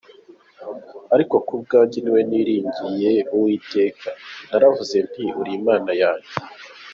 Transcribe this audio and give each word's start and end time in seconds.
Ariko 1.15 1.35
ku 1.47 1.53
bwanjye 1.61 1.97
ni 1.99 2.09
wowe 2.11 2.21
niringiye 2.29 3.11
Uwiteka, 3.35 4.09
Naravuze 4.49 4.97
nti 5.07 5.23
“Uri 5.39 5.51
Imana 5.59 5.91
yanjye.” 6.01 6.31